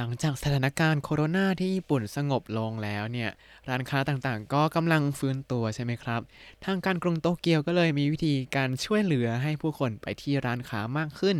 [0.00, 3.30] หลังจากสถานการณ์โควิดที่ญี่ปุ่นสงบลงแล้วเนี่ย
[3.68, 6.20] ร้านค้าต่างๆ ก็กำลังฟื้นตัวใช่ไหมครับ
[6.64, 11.36] ทางการกรุงโตเกียวก็เลยมีวิธีการช่วยเหลือให้ผู้คนไปที่ร้านค้ามากขึ้น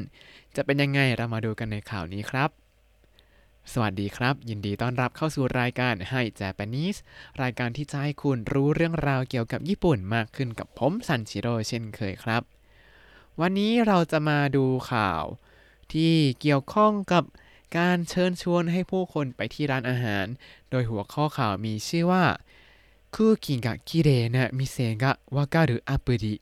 [0.56, 2.50] จะเป็นยังไงเรามาดูกันในข่าวนี้ครับ
[3.72, 6.98] สวัสดีครับ ยินดีต้อนรับเข้าสู่รายการให้ Japanese
[7.42, 12.42] รายการที่จะให้คุณรู้เรื่องราวเกี่ยวกับญี่ปุ่นมากขึ้นกับผมซันชิโร่เช่นเคยครับ
[13.40, 15.22] วันนี้เราจะมาดูข่าว
[15.92, 17.24] ที่เกี่ยวข้องกับ
[17.77, 20.25] การเชิญชวนให้ผู้คนไปที่ร้านอาหาร
[20.69, 22.25] โดยหัวข้อข่าวมีชื่อว่า
[23.15, 26.41] 空気がきれいな店がわかるアプリ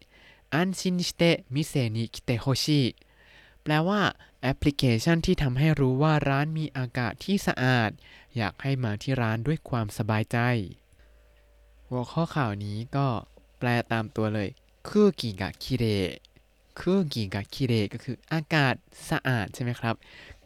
[0.51, 2.95] 安心して店に来てほしい
[3.63, 4.01] แปลว่า
[4.41, 7.91] แอปพลิเคชันที่ทำให้รู้ว่าร้านมีอากาศที่สะอาด
[8.35, 10.37] อยากให้มาที่ร้านด้วยความสบายใจ
[11.89, 13.07] หัวข้อข่าวนี้ก็
[13.59, 14.49] แปลตามตัวเลย
[14.87, 15.85] คือกิกะคิเร
[16.80, 18.74] 空気がきれい ก็คืออากาศ
[19.10, 19.94] สะอาดใช่ไหมครับ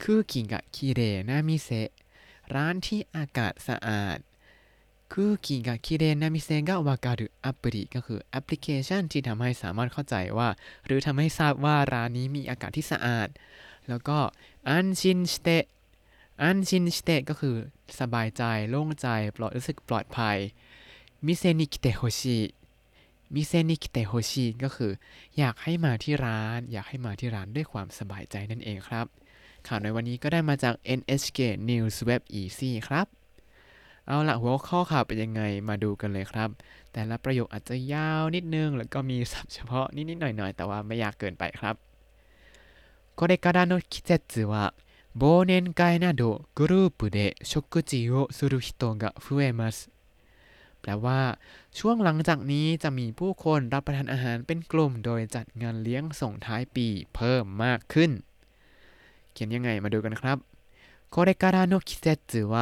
[0.03, 1.69] 空気がきれいな店
[2.55, 4.19] ร้านที่อากาศสะอาด
[5.13, 10.49] 空気がきれいな店がわかるアプリ ก็คือแอปพลิเคชันที่ทำให้สามารถเข้าใจว่า
[10.87, 13.29] หรือทำให้ทราบว่าร้านนี้มีอากาศที่สะอาด
[13.89, 14.19] แล้วก็
[14.69, 15.49] 安心して
[16.43, 17.57] 安心して ก็คือ
[18.01, 20.37] สบายใจ โล่งใจ ปลอดรู้สึกปลอดภัย
[21.27, 22.39] มิเซนิกิเตโฮชิ
[23.34, 24.92] มิเซนิคิเตโฮชิก็คือ
[25.38, 29.06] อยากให้มาที่ร้าน อยากให้มาที่ร้านด้วยความสบายใจนั่นเองครับ
[29.68, 31.40] ข่าวในวันนี้ก็ได้มาจาก NHK
[31.70, 33.08] News Web Easy ครับ
[34.08, 36.50] เอาละหัวข้อข่าวเป็นยังไงมาดูกันเลยครับ
[36.94, 41.76] แต่ละประโยคอาจจะยาวนิดนึง แล้วก็มีศัพท์เฉพาะนิดๆหน่อยๆ แต่ว่าไม่ยากเกินไปครับ
[43.20, 44.74] これからの季節は
[45.18, 49.90] 忘年会などグループで食事をする人が増えます
[50.82, 51.20] แปลว่า
[51.80, 58.12] ช่วงหลังจากนี้จะมีผู้คนรับประทานอาหารเป็นกลุ่ม โดยจัดงานเลี้ยงส่งท้ายปีเพิ่มมากขึ้น
[59.34, 60.38] เขียนยังไงมาดูกันครับ
[61.14, 62.56] これからの季節は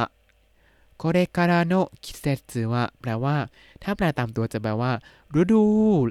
[0.96, 3.36] これからの季節はแปลว่า
[3.82, 4.92] ถ้าแปลตามตัวจะแปลว่า
[5.40, 5.64] ฤดู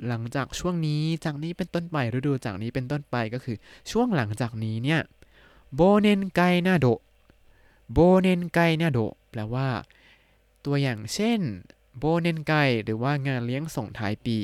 [0.07, 3.55] หลังจากช่วงนี้ จากนี้เป็นต้นไป ฤดูจากนี้เป็นต้นไป ก็คือ
[3.91, 5.01] ช่วงหลังจากนี้เนี่ย
[5.75, 6.87] โบเนนไกนาโด
[7.93, 8.99] โบเนนไกนาโด
[9.29, 9.67] แปลว่า
[10.65, 11.39] ตัวอย่างเช่น
[11.98, 12.54] โบเนนไก
[12.84, 14.38] หรือว่างานเลี้ยงส่งท้ายปี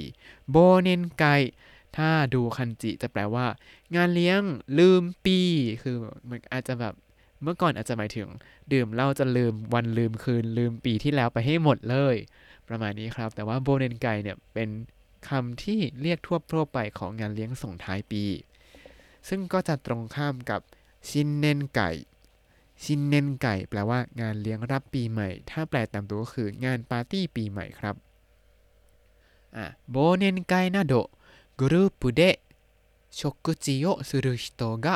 [0.50, 1.24] โบเนนไก
[1.96, 3.46] ถ้าดูคันจิจะแปลว่า
[3.96, 4.40] งานเลี้ยง
[4.78, 5.38] ลืมปี
[5.82, 5.96] คือ
[6.28, 6.94] มันอาจจะแบบ
[7.42, 8.28] เมื่อก่อนอาจจะหมายถึง
[8.72, 12.16] ดื่มเหล้าจะลืมวันลืมคืนลืมปีที่แล้วไปให้หมดเลย
[12.68, 14.68] ประมาณนี้ครับ แต่ว่าโบเนนไกเนี่ยเป็น
[15.28, 18.24] คำที่เรียกทั่วทั่วไปของงานเลี้ยงส่งท้ายปี
[19.28, 20.60] ซึ่งก็จะตรงข้ามกับ
[21.08, 21.90] ชินเนนไก่
[22.83, 27.95] ชินเนนไก่แปลว่างานเลี้ยงรับปีใหม่ ถ้าแปลตามตัวก็คืองานปาร์ตี้ปีใหม่ครับ
[29.55, 30.93] อ่ะโบเนนไกนาโด
[31.59, 32.21] グループで
[33.11, 34.87] 食事をする人が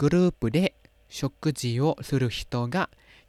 [0.00, 0.74] グループで
[1.08, 2.76] 食事をする人が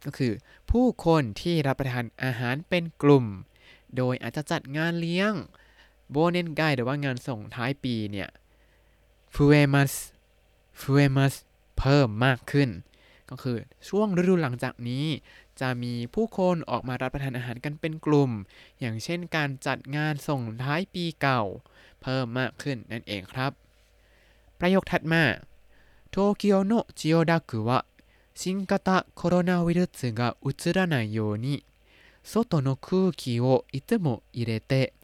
[0.04, 0.32] ก็คือ
[0.70, 3.26] ผู้คนที่รับประทานอาหารเป็นกลุ่ม
[3.96, 5.32] โดยอาจจะจัดงานเลี้ยง
[6.10, 8.28] โบเนนไกหรือว่างานส่งท้ายปีเนี่ย
[9.34, 9.92] ฟูเอมัส
[10.80, 11.34] ฟูเอมัส
[11.78, 12.68] เพิ่มมากขึ้น
[13.30, 15.06] ก็คือช่วงฤดูหลังจากนี้
[15.60, 18.30] จะมีผู้คนออกมารับประทานอาหารกันเป็นกลุ่ม
[18.80, 21.42] อย่างเช่นการจัดงานส่งท้ายปีเก่า
[22.02, 23.52] เพิ่มมากขึ้นนั่นเองครับ
[24.58, 25.24] ประโยคถัดมา
[26.10, 27.80] โตเกียวโนจิโอดะกุวะ
[28.42, 31.64] 新型コロナウイルスがうつらないように
[32.22, 34.94] 外の空気をいつも入れて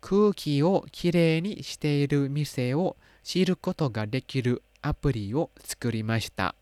[0.00, 6.54] 空気をきれいにしている店を知ることができるアプリを作りました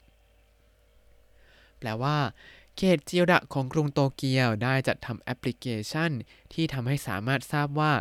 [1.79, 2.17] แปลว่า
[2.77, 6.11] เขตจิโอดะของกรุงโตเกียวได้จัดทำแอปพลิเคชัน
[6.53, 7.93] ที่ทำให้สามารถทราบว่า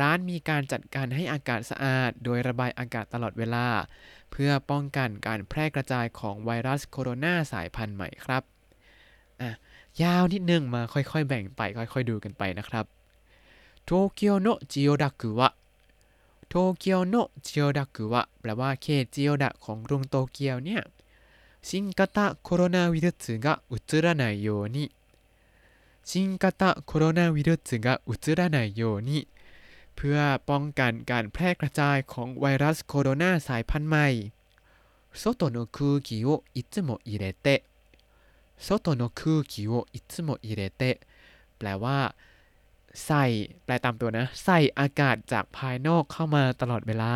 [0.00, 3.66] ร้านมีการจัดการให้อากาศสะอาด โดยระบายอากาศตลอดเวลา
[4.32, 8.42] เพื่อป้องกันการแพร่กระจายของไวรัสโคโรนาสายพันธุ์ใหม่ครับ
[9.40, 9.50] อะ
[10.02, 12.84] ยาวนิดนึงมาค่อยๆ แบ่งไปค่อยๆ ดูกันไปนะครับ
[13.84, 15.48] โตเกียวโนจิโอดะกุวะ
[16.48, 17.14] โตเกียวโน
[17.46, 20.82] จิโอดะกุวะแปลว่าเขตจิโอดะของกรุงโตเกียวเนี่ย
[21.61, 24.91] 新型コロナウイルスがうつらないように
[26.03, 29.27] 新型コロナウイルスがうつらないように
[29.95, 34.07] เพื่อป้องกันการแพร่กระจายของไวรัสโคโรนาสายพันธุ์ใหม่
[35.13, 37.63] 外の空気をいつも入れて
[38.57, 41.01] 外の空気をいつも入れて
[41.57, 42.15] แปลว่า
[43.05, 43.25] ใส่
[43.65, 47.13] แปลตามตัวนะ ใส่อากาศจากภายนอกเข้ามาตลอดเวลา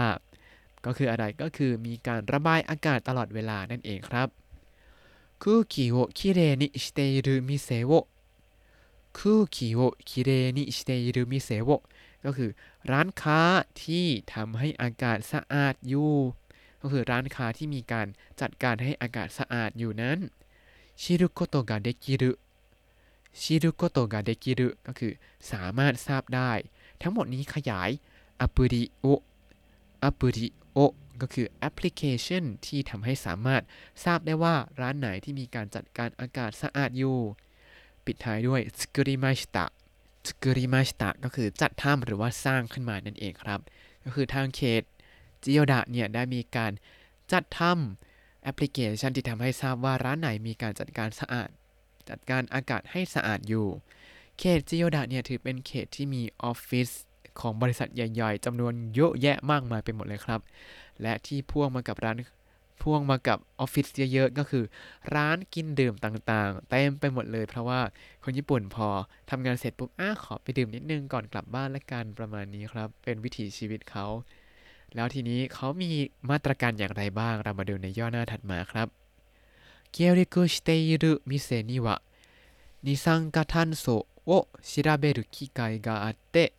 [0.86, 4.28] ก็คืออะไรก็คือมีการระบายอากาศตลอดเวลานั่นเองครับ
[5.40, 8.08] 空気をきれいにしている店を
[9.14, 11.84] 空気をきれいにしている店を
[12.24, 12.56] ก็คือ
[12.92, 13.42] ร้านค้า
[13.82, 16.14] ที่ทำให้อากาศสะอาดอยู่
[16.82, 18.08] ก็คือร้านค้าที่มีการ
[18.42, 20.20] จัดการให้อากาศสะอาดอยู่นั้น
[21.02, 22.38] 知ることができる
[23.34, 25.14] 知ることができるก็คือ
[25.52, 26.52] สามารถทราบได้
[27.02, 27.90] ทั้งหมดนี้ขยาย
[28.42, 29.22] アプリโอ
[30.02, 33.63] アプリโอ ก็คือแอปพลิเคชันที่ทำให้สามารถ
[34.05, 37.19] ทราบได้ว่าร้านไหนที่มีการจัดการอากาศสะอาดอยู่
[38.05, 39.67] ปิดท้ายด้วยสกุริมาชิตะ
[40.29, 43.61] สกุริมาชิตะก็คือจัดทำหรือว่าสร้างขึ้นมานั่นเองครับ
[44.05, 44.83] ก็คือทางเขต
[45.43, 46.73] จิโยดะเนี่ยได้มีการ
[47.33, 51.49] จัดทำแอปพลิเคชันที่ทำให้ทราบว่าร้านไหนมีการจัดการสะอาด
[52.09, 53.67] จัดการอากาศให้สะอาดอยู่
[54.39, 56.89] เขตจิโยดะเนี่ยถือเป็นเขตที่มีออฟฟิศ
[57.41, 60.41] ของบริษัทใหญ่ ๆจำนวนเยอะแยะมากมายไปหมดเลยครับ
[61.02, 62.18] และที่พ่วงมากับร้าน
[62.82, 64.64] พ่วงมากับออฟฟิศเยอะๆก็คือ
[65.16, 67.82] ร้านกินดื่มต่างๆเต็มไปหมดเลย เพราะว่า
[68.24, 68.88] คนญี่ปุ่นพอ
[69.30, 74.06] ทำงานเสร็จปุ๊บอ้าขอไปดื่มนิดนึงก่อนกลับบ้านละกันประมาณนี้ครับ เป็นวิถีชีวิตเขา
[74.96, 75.92] แล้วทีนี้เขามี
[76.30, 78.88] มาตรการอย่างไรบ้าง เรามาดูในย่อหน้าถัดมาครับ
[79.96, 82.02] 協力している店には
[82.84, 86.54] 二酸化炭素を調べる機械があって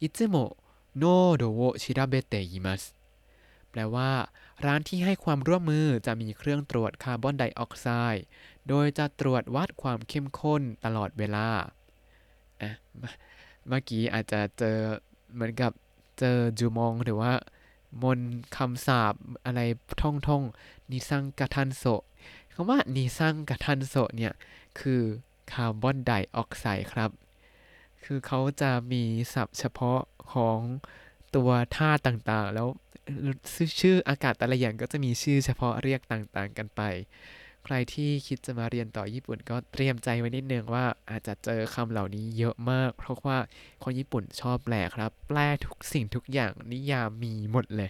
[0.00, 0.56] いつも
[0.96, 2.94] 濃度を調べています
[3.73, 4.11] แปลว่า
[4.65, 8.25] ร้านที่ให้ความร่วมมือจะมีเครื่องตรวจคาร์บอนไดออกไซด์
[8.69, 11.47] โดยจะตรวจวัดความเข้มข้นตลอดเวลา
[12.61, 12.71] อะ
[13.67, 14.77] เมื่อกี้อาจจะเจอ
[15.33, 15.71] เหมือนกับ
[16.19, 17.33] เจอ 呪文 หรือว่า
[18.03, 18.19] มนต์
[18.57, 19.13] คำสาป
[19.45, 19.61] อะไร
[20.01, 20.43] ท่องท่อง
[20.91, 21.83] 二酸化炭素
[22.53, 24.33] คำว่า 二酸化炭素 เนี่ย
[24.79, 25.01] คือ
[25.51, 27.11] คาร์บอนไดออกไซด์ครับ
[28.03, 29.03] คือเขาจะมี
[29.33, 29.99] ศัพท์เฉพาะ
[30.33, 30.59] ของ
[31.35, 32.67] ตัวธาตุต่างๆ แล้ว
[33.79, 36.81] ชื่ออากาศแต่ละอย่างก็จะมีชื่อเฉพาะเรียกต่างๆกันไป
[37.65, 43.37] ใครที่คิดจะมาเรียนต่อญี่ปุ่นก็เตรียมใจไว้นิดนึงว่าอาจจะเจอคำเหล่านี้เยอะมาก เพราะว่า
[43.83, 47.89] คนญี่ปุ่นชอบแปลครับ แปลทุกสิ่งทุกอย่างนิยามมีหมดเลย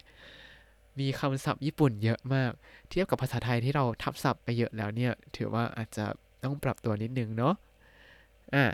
[0.99, 2.51] มีคำศัพท์ญี่ปุ่นเยอะมาก
[2.89, 6.05] เทียบกับภาษาไทยที่เราทับศัพท์ไปเยอะแล้วเนี่ย ถือว่าอาจจะ
[6.43, 7.53] ต้องปรับตัวนิดนึงเนาะ
[8.55, 8.65] อะ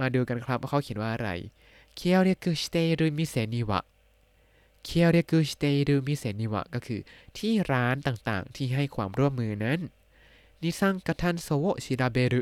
[0.00, 1.30] มาดูกันครับว่าเขาเขียนว่าอะไร
[1.95, 3.83] 協力している店には
[4.83, 7.01] เคียวเรกุสเตดูมิเซนิวะก็คือ
[7.37, 9.79] ที่ร้านต่างๆ ที่ให้ความร่วมมือนั้น
[10.61, 12.41] นิซังกะทันโซโวชิราเบรุ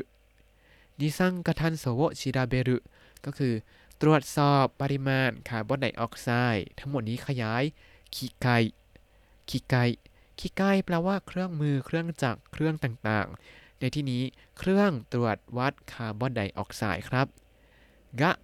[1.00, 2.78] นิซังกะทันโซโวชิราเบรุ
[3.24, 3.54] ก็คือ
[4.00, 7.64] ตรวจสอบปริมาณคาร์บอนไดออกไซด์ทั้งหมดนี้ขยาย
[8.14, 8.46] คิไก
[9.48, 9.74] คิไก
[10.38, 14.22] คิไกแปลว่าเครื่องมือเครื่องจักรเครื่องต่างๆ ในที่นี้
[14.58, 17.26] เครื่องตรวจวัดคาร์บอนไดออกไซด์ครับ
[18.20, 18.43] กะอัตเ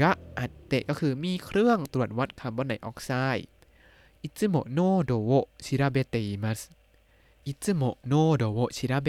[0.00, 3.46] กะอัตเตก็คือมีเครื่องตรวจวัดคาร์บอนไดออกไซด์
[4.26, 5.30] いつจิโมโนโดโว
[5.64, 6.52] ชิราเบเตอิมั
[8.08, 9.06] โนโดโวชิราเ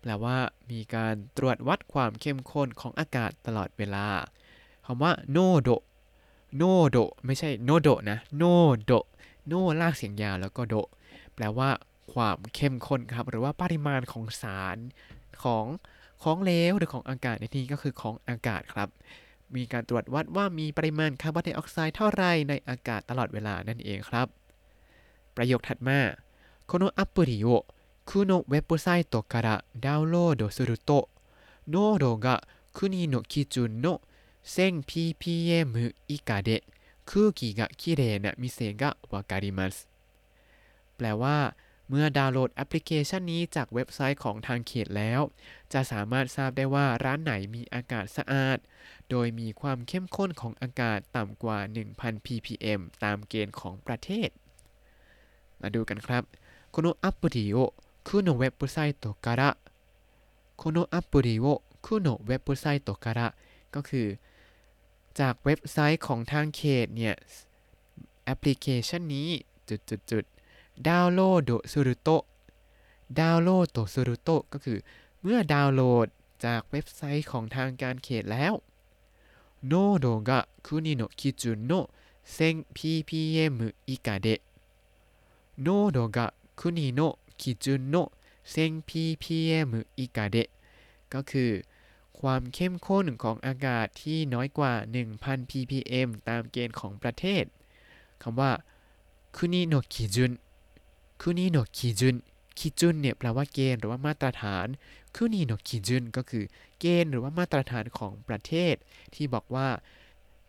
[0.00, 0.36] แปลว่า
[0.70, 4.06] มีการตรวจวัดความเข้มข้นของอากาศตลอดเวลา
[4.86, 5.70] คำว่าโนโด
[6.56, 8.44] โนโดไม่ใช่โนโดนะโน
[8.84, 8.92] โด
[9.46, 10.74] โนลากเสียงยาวแล้วก็โด
[11.34, 11.70] แปลว่า
[12.12, 14.76] ความเข้มข้นครับ หรือว่าปริมาณของสาร
[15.42, 15.66] ของ
[16.22, 18.88] ของเหลวหรือของอากาศในที่ก็คือของอากาศครับ
[19.55, 24.27] มีการตรวจวัดว่ามีปริมาณคาร์บอนไดออกไซด์เท่าไรในอากาศตลอดเวลานั่นเองครับ
[25.35, 25.99] ประโยคถัดมา
[26.69, 27.65] このアプリを
[28.05, 31.09] 区のウェブサイトからダウンロードすると
[31.67, 34.01] 濃度が国の基準の
[34.43, 36.63] 1000ppm 以下で
[37.05, 39.87] 空気がきれいな店がわかります
[40.97, 41.55] แปลว่า
[41.89, 45.21] เมื่อดาวน์โหลดแอปพลิเคชันนี้จากเว็บไซต์ของทางเขตแล้ว
[45.73, 48.57] จะสามารถทราบได้ว่าร้านไหนมีอากาศสะอาด
[49.09, 51.59] โดยมีความเข้มข้นของอากาศต่ำกว่า
[51.93, 54.29] 1,000 ppm ตามเกณฑ์ของประเทศ
[55.61, 56.23] มาดูกันครับ
[56.73, 59.57] このアプリを区のウェブサイトから
[60.57, 63.33] このアプリを区のウェブサイトから
[63.75, 64.07] ก็คือ
[65.19, 67.15] จากเว็บไซต์ของทางเขตเนี่ย
[68.25, 69.29] แอปพลิเคชันนี้
[69.69, 70.23] จุดจุดจุด
[70.87, 72.09] ดาวน์โหลดสุรุโต
[73.19, 74.77] ดาวน์โหลดสุรุโตก็คือ
[75.21, 76.07] เมื่อดาวน์โหลด
[76.45, 78.53] จากเว็บไซต์ของทางการเขตแล้ว
[79.67, 81.71] โนโดกะคุนิโนคิจุนโน
[82.25, 83.53] 1000 ppm
[83.85, 84.27] 以下で
[85.57, 88.11] 濃度が国の基準の
[88.45, 90.49] 1000ppm 以下で
[91.13, 91.51] ก็คือ
[92.19, 94.73] ความเข้มข้นของอากาศที่น้อยกว่า
[95.11, 97.43] 1,000 ppm ตามเกณฑ์ของประเทศ
[98.21, 98.51] คำว่า
[99.35, 100.31] คุนิโนคิจุน
[101.20, 102.16] คุนีโนคีจุน
[102.58, 104.66] คีจุนเนี่ยแปลว่าเกณฑ์หรือว่ามาตรฐาน
[105.14, 106.44] คุนีโนคีจุนก็คือ
[106.80, 108.74] เกณฑ์หรือว่ามาตรฐานของประเทศ
[109.14, 109.68] ที่บอกว่า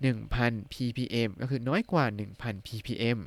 [0.02, 2.06] 1,000 ppm ก็คือน้อยกว่า
[2.38, 3.20] 1,000 ppm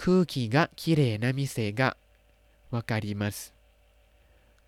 [0.00, 3.38] 空気がきれいな店がわかります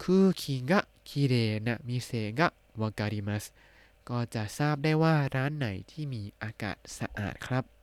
[0.03, 3.45] 空気がきれいな店がわかります
[4.09, 7.82] ก็จะทราบได้ว่าร้านไหนที่มีอากาศสะอาดครับ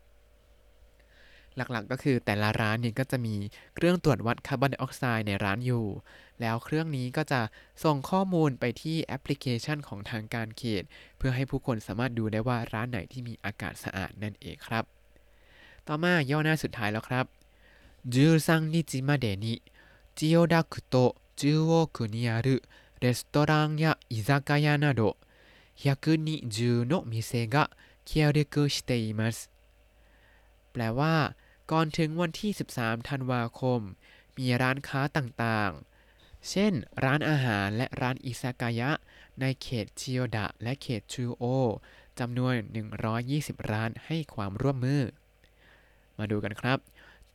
[1.59, 3.35] หลักๆ ก็คือแต่ละร้านเนี่ยก็จะมี
[3.75, 5.87] เครื่องตรวจวัดคาร์บอนไดออกไซด์ในร้านอยู่
[6.41, 7.41] แล้วเครื่องนี้ก็จะ
[7.85, 10.83] ส่งข้อมูลไปที่แอปพลิเคชันของทางการเขต
[11.17, 14.85] เพื่อให้ผู้คนสามารถดูได้ว่าร้านไหนที่มีอากาศสะอาดนั่นเองครับ
[15.87, 17.27] ต่อมาย่อหน้าสุดท้ายแล้วครับ
[18.15, 19.47] 13日までに
[20.17, 22.63] 千代田区と中央区にある
[23.01, 25.17] レストランや居酒屋など
[25.77, 27.71] 120の店が
[28.05, 29.51] 協力しています
[30.73, 31.35] แปลว่า
[31.72, 33.82] ก่อนถึงวันที่ 13 ธันวาคม
[34.38, 36.74] มีร้านค้าต่างๆ เช่น
[37.04, 38.92] ร้านอาหารและร้านอิซากายะ
[39.42, 41.44] ในเขตชิโอดะและเขตชูโอ
[42.20, 42.54] จำนวน
[43.14, 45.02] 120 ร้านให้ความร่วมมือ
[46.18, 46.78] มาดูกันครับ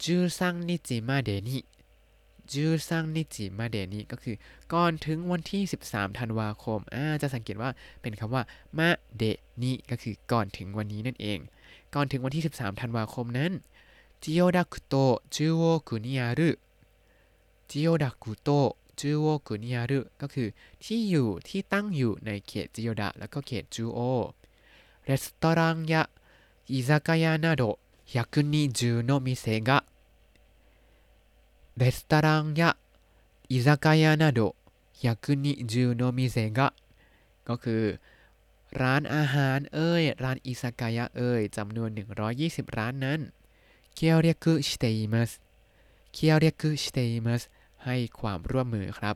[0.05, 1.59] จูซังนิจิมาเดนิ
[2.53, 4.37] จูซังนิจิมาเดนิก็คือ
[4.73, 7.71] ก่อนถึงวันที่ 13 ธันวาคมอาจะสังเกตว่า
[8.03, 8.43] เป็นคำว่า
[8.79, 9.25] มาเด
[9.63, 11.39] นิก็คือก่อนถึงวันนี้นั่นเอง
[11.95, 13.53] ก่อนถึงวันที่ 13 ธันวาคมนั้น
[14.24, 16.50] จิโอดะคุโตะจูโอคุนิอารุ
[17.70, 18.70] จิโอดะคุโตะ
[19.00, 20.48] จูโอคุนิอารุก็คือ
[20.84, 24.00] ที่อยู่ที่ตั้งอยู่ในเขตจิโอดะแล้วก็เขตจูโอ
[25.08, 26.10] レストランや
[26.68, 29.84] 居酒屋など120の店が
[31.78, 32.78] レストランや
[33.48, 34.56] 居酒屋など
[35.02, 36.74] 120の店が
[37.46, 38.00] ก็คือ
[38.82, 41.90] ร้านอาหารเอ่ยร้านอิซากายะเอ่ยจำนวน
[42.34, 43.20] 120 ร้านนั้น
[43.96, 45.32] เคียวเรียกุชิเตอิมัส
[46.14, 47.42] เคียวเรียกุชิเตอิมัส
[47.86, 49.16] ให้ความร่วมมือครับ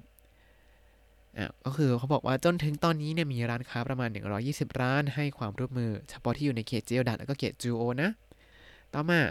[1.38, 4.10] อ่ะก็คือเขาบอกว่าจนถึงตอนนี้เนี่ยมีร้านค้าประมาณ
[4.44, 8.10] 120 ร้านให้ความร่วมมือ เฉพาะที่อยู่ในเขตเจียวดัแล้วก็เขตจูโอนะ
[8.94, 9.22] ต่อมา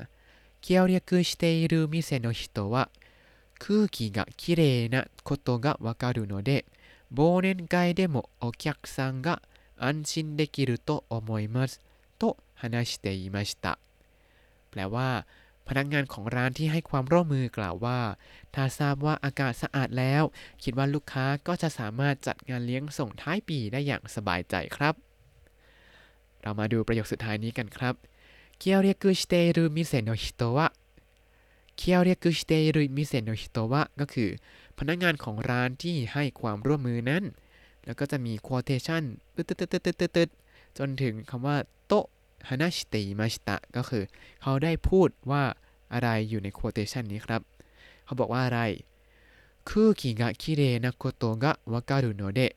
[0.62, 2.88] 協力している店の人は
[3.58, 6.64] 空気がきれいなことがわかるので
[7.12, 9.42] 忘年会でもお客さんが
[9.76, 11.80] 安心できると思います
[12.18, 13.78] と話していました
[14.71, 15.09] แปลว่า
[15.67, 17.99] พนักงานของร้านที่ให้ความร่วมมือกล่าวว่า
[18.55, 20.23] ถ้าทราบว่าอากาศสะอาดแล้ว
[20.63, 24.93] คิดว่าลูกค้าก็จะสามารถจัดงานเลี้ยงส่งท้ายปีได้อย่างสบายใจครับ
[26.41, 27.95] เรามาดูประโยคสุดท้ายนี้กันครับ
[28.57, 34.29] 協力した店の人 協力した店の人 ก็คือ
[34.77, 37.23] พนักงานของร้านที่ให้ความร่วมมือนั้น
[37.85, 39.03] แล้วก็จะมี quotation
[39.35, 40.29] ตึ๊ดตึ๊ดตึ๊ดตึ๊ดตึ๊ด
[40.77, 41.57] จนถึงคำว่า
[41.87, 42.05] โตะ
[42.48, 44.04] ฮานาชิเตอิมาชิตะก็คือ
[44.42, 45.44] เขาได้พูดว่า
[45.92, 47.42] อะไรอยู่ใน quotation นี้ครับ
[48.04, 48.60] เขาบอกว่าอะไร
[49.64, 52.56] 空気がきれいなことがわかるので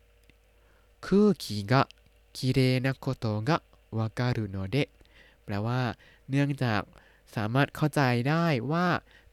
[1.02, 1.88] 空気が
[2.34, 4.90] きれいなことがわかるので
[5.46, 5.96] แปลว่า
[6.30, 6.82] เนื่องจาก
[7.36, 8.88] สามารถเข้าใจได้ว่า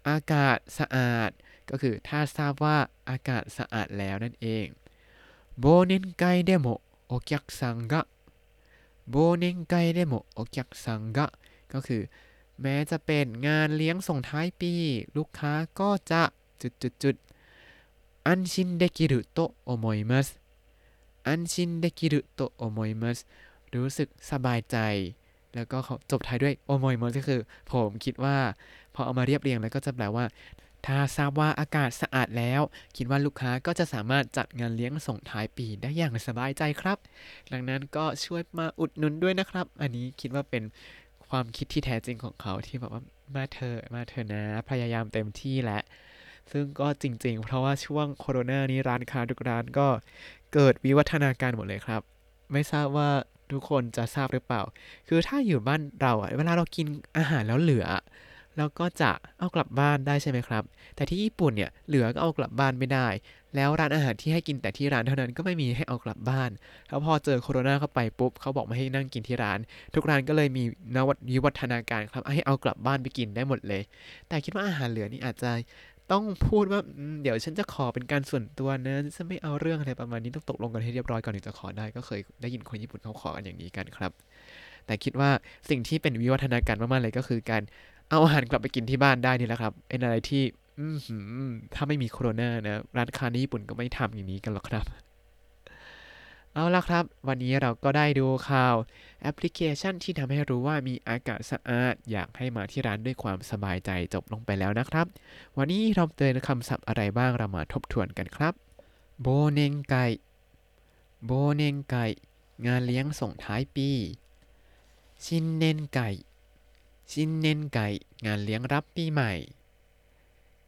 [0.08, 1.30] อากาศสะอาด
[1.70, 4.66] ก็คือถ้าทราบว่าอากาศสะอาดแล้วนั่นเอง
[5.62, 8.15] 忘年会でもお客さんが忘年会で
[9.09, 11.27] โบเนงไกเดโมโอยักซังกะ
[11.73, 12.01] ก็คือ
[12.61, 14.73] แม้จะเป็นงานเลี้ยงส่งท้ายปี
[15.17, 16.23] ลูกค้าก็จะ
[16.61, 17.15] จุดจุดจุด
[18.27, 20.27] 安心できると思います
[21.27, 23.19] 安心できると思います
[23.73, 24.77] รู้สึกสบายใจ
[25.55, 25.77] แล้วก็
[26.11, 28.37] จบท้ายด้วย思います ก็คือ ผมคิดว่า
[28.93, 30.25] พอเอามาเรียบเรียงแล้วก็จะแปลว่า
[30.87, 32.61] ถ้าทราบว่าอากาศสะอาดแล้ว
[32.97, 36.97] คิดว่าลูกค้าก็จะสามารถจัดงานเลี้ยงส่งท้ายปีได้อย่างสบายใจครับ
[37.51, 40.63] ดังนั้นก็ช่วยมาอุดหนุนด้วยนะครับ อันนี้คิดว่าเป็น
[41.29, 43.01] ความคิดที่แท้จริงของเขาที่แบบว่า
[43.35, 45.79] มาเธอมาเธอนะ พยายามเต็มที่และ
[46.51, 49.87] ซึ่งก็จริง ๆ เพราะว่าช่วงโควิดนี้ร้านค้าทุกร้านก็
[50.53, 52.01] เกิดวิวัฒนาการหมดเลยครับ
[52.51, 53.09] ไม่ทราบว่า
[53.51, 54.61] ทุกคนจะทราบหรือเปล่า
[55.07, 57.87] คือถ้าอยู่บ้านเราอะเวลาเรากินอาหารแล้วเหลือ
[58.57, 60.63] เราก็จะเอากลับบ้านได้ใช่ไหมครับ
[60.95, 63.07] แต่ที่ญี่ปุ่นเนี่ยเหลือก็เอากลับบ้านไม่ได้
[63.55, 66.51] แล้วร้านอาหารที่ให้กินแต่ที่ร้านเท่านั้นก็ไม่มีให้เอากลับบ้าน
[66.87, 69.59] แล้วพอเจอโควิดเข้าไปปุ๊บเขาบอกไม่ให้นั่งกินที่ร้าน
[69.95, 70.63] ทุกร้านก็เลยมี
[70.95, 73.81] นวัตวิวัฒนาการครับให้เอากลับบ้านไปกินได้หมดเลย
[74.27, 75.51] แต่คิดว่าอาหารเหลือนี่อาจจะ
[76.11, 76.81] ต้องพูดว่า
[77.23, 84.11] เดี๋ยวฉันจะขอเป็นการส่วนตัวนะฉันไม่เอาเรื่องอะไรประมาณนี้ต้องตกลงกันให้เรียบร้อยก่อนถึงจะขอได้ก็เคยได้ยินคนญี่ปุ่นเขาขอกันอย่างนี้กันครับ
[84.85, 85.29] แต่คิดว่า
[85.69, 87.63] สิ่งที่เป็นวิวัฒนาการมากๆเลยก็คือการ
[88.09, 90.43] เอาอาหารกลับไปกินที่บ้านได้นี่แหละครับเป็นอะไรที่
[90.79, 90.87] อื
[91.73, 94.85] ถ้าไม่มีโควิดนะ ร้านค้าในญี่ปุ่นก็ไม่ทำอย่างนี้กันหรอกครับ
[96.53, 98.75] เอาละครับ วันนี้เราก็ได้ดูข่าว
[99.21, 105.05] แอปพลิเคชันที่ทำให้รู้ว่ามีอากาศสะอาด อยากให้มาที่ร้านด้วยความสบายใจจบลงไปแล้วนะครับ
[105.57, 108.53] วันนี้เราเตือนคำศัพท์อะไรบ้างเรามาทบทวนกันครับ
[109.21, 109.95] โบเนงไก
[111.25, 111.95] 忘年会
[112.67, 113.89] งานเลี้ยงส่งท้ายปี
[115.25, 117.79] 新年会 新年会
[118.25, 119.33] งานเลี้ยงรับปีใหม่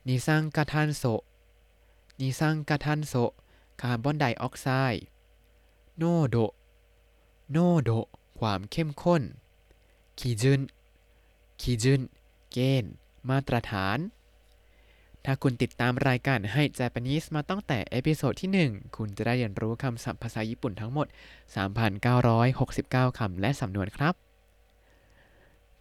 [0.08, 1.04] 二酸化炭素
[2.20, 3.14] 二酸化炭素
[3.82, 5.04] คาร์บอนไดออกไซด์
[5.98, 6.38] 濃度
[7.52, 7.90] 濃度
[8.40, 9.22] ความเข้มข้น
[10.20, 10.62] 基準
[11.62, 12.02] 基準
[12.52, 12.94] เกณฑ์
[13.30, 13.98] มาตรฐาน
[15.26, 21.08] ถ้าคุณติดตามรายการให้ Japanese มาตั้งแต่ episode ที่ 1 คุณจะได้เรียนรู้คำศัพท์ภาษาญี่ปุ่นทั้งหมด
[22.38, 24.29] 3,969 คำและสำนวนครับ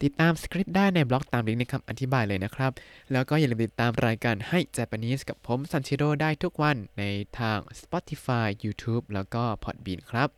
[0.03, 2.73] ติดตามสคริปต์ได้ในบล็อกตามลิงก์ในคำอธิบายเลยนะครับ
[3.13, 7.05] แล้วก็อย่าลืมติดตามรายการให้ Japanese กับผมซันชิโร่ได้ทุกวันใน
[7.39, 10.29] ทาง Spotify YouTube แล้วก็ Podbean ครับ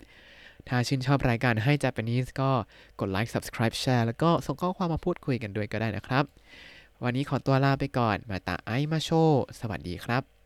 [0.68, 2.50] ถ้าชื่นชอบรายการให้ Japanese ก็
[3.00, 6.24] กดไลค์ Subscribe แชร์แล้วก็ส่งข้อความมาพูดคุยกันด้วยก็ได้นะครับ
[7.04, 9.10] วันนี้ขอตัวลาไปก่อนまた会いましょう
[9.60, 10.39] สวัสดีครับ